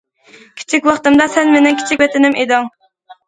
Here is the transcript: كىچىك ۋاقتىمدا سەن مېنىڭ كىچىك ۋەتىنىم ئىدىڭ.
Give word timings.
كىچىك 0.61 0.87
ۋاقتىمدا 0.89 1.27
سەن 1.35 1.53
مېنىڭ 1.57 1.77
كىچىك 1.81 2.01
ۋەتىنىم 2.05 2.39
ئىدىڭ. 2.45 2.73